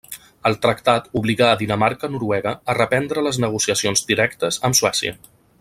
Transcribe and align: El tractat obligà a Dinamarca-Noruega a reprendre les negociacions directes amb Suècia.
El 0.49 0.55
tractat 0.61 1.09
obligà 1.21 1.49
a 1.49 1.59
Dinamarca-Noruega 1.59 2.55
a 2.73 2.77
reprendre 2.81 3.27
les 3.29 3.41
negociacions 3.47 4.07
directes 4.13 4.63
amb 4.71 4.81
Suècia. 4.85 5.17